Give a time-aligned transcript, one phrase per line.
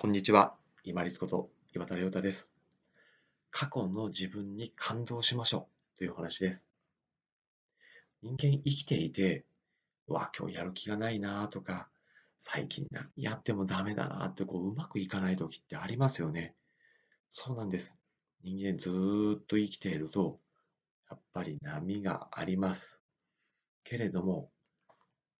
[0.00, 0.54] こんにちは。
[0.82, 2.54] 今立こと岩田亮太です。
[3.50, 6.70] 過去の自分に感動しましょうという話です。
[8.22, 9.44] 人間生きていて、
[10.06, 11.90] わ、今日やる気がないなとか、
[12.38, 16.54] 最近なやってもダメだなってこううまくいかない時ってありますよね。
[17.28, 17.98] そうなんです。
[18.42, 18.88] 人間ず
[19.38, 20.40] っと生きていると、
[21.10, 23.02] やっぱり波があります。
[23.84, 24.50] けれども、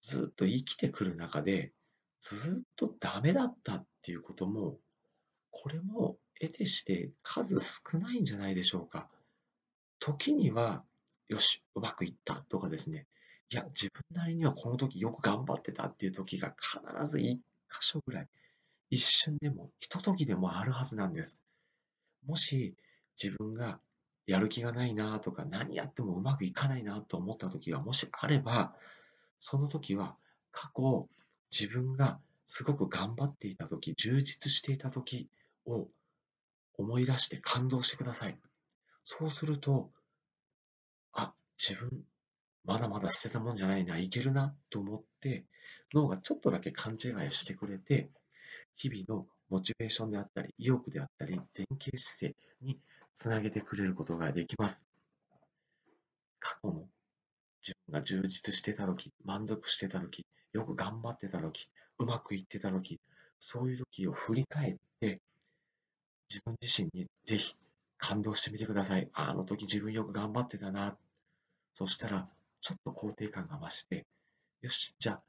[0.00, 1.72] ずっと生きてくる中で、
[2.20, 4.76] ずっとダメだったっていうことも、
[5.50, 9.08] これも得てして数少ないんじゃないでしょうか。
[9.98, 10.84] 時には、
[11.28, 13.06] よし、うまくいったとかですね、
[13.48, 17.40] いや、自分なりにはこの時よく頑張ってたっていう時が必ず1箇
[17.80, 18.28] 所ぐらい、
[18.90, 21.42] 一瞬でも、ひと時でもあるはずなんです。
[22.26, 22.74] もし
[23.18, 23.80] 自分が
[24.26, 28.76] やる気がないなとか、何やってもうまくいかないなと思った時がもしあれば、
[29.38, 30.14] その時は
[30.52, 31.08] 過去
[31.50, 35.28] 自分がすごく頑張っていた時、充実していた時
[35.66, 35.88] を
[36.76, 38.38] 思い出して感動してください。
[39.02, 39.90] そうすると、
[41.12, 42.04] あ、自分、
[42.64, 45.44] まだまだ捨てたもんじゃないな、いけるなと思って、
[45.92, 48.10] 脳がちょっとだけ勘違いをしてくれて、
[48.76, 52.80] 日々のモチベーションであったり、意欲であったり、前傾姿勢に
[53.14, 54.86] つなげてくれることができます。
[56.40, 56.88] 過去の
[57.62, 63.00] 自分が充実してた時、満足してた時、よく頑張ってた時、うまくいってた時、
[63.38, 65.20] そういう時を振り返って、
[66.28, 67.54] 自分自身にぜひ
[67.98, 69.08] 感動してみてください。
[69.12, 70.90] あの時自分よく頑張ってたな。
[71.74, 72.28] そしたら、
[72.60, 74.06] ちょっと肯定感が増して、
[74.62, 75.20] よし、じゃ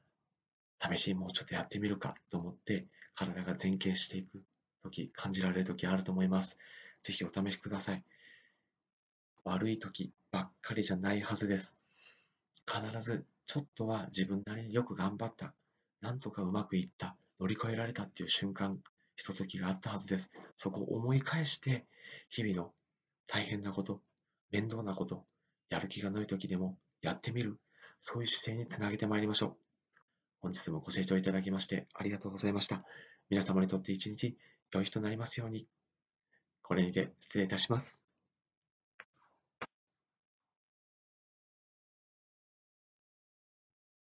[0.79, 2.85] あ、試しにもうちょっとやってみるかと思って、
[3.15, 4.41] 体が前傾していく
[4.83, 6.57] 時、感じられる時あると思います。
[7.01, 8.03] ぜひお試しください。
[9.43, 11.77] 悪い時ばっかりじゃないはずです。
[12.67, 15.53] 必ずちょっとは自分なりによく頑張った。
[16.05, 17.17] なんとかうまくいった。
[17.39, 18.79] 乗り越えられたっていう瞬間、
[19.15, 20.31] ひとときがあったはずです。
[20.55, 21.87] そこを思い返して、
[22.29, 22.71] 日々の
[23.25, 24.01] 大変なこと、
[24.51, 25.25] 面倒なこと、
[25.69, 27.59] やる気がない時でもやってみる。
[28.01, 29.57] そういう姿勢につなげてまいりましょう。
[30.41, 32.83] 本日もご清聴いただきましてありがとうございました。
[33.31, 34.37] 皆様にとって一日
[34.71, 35.67] 良い日となりますように。
[36.61, 38.04] これにて失礼いたします。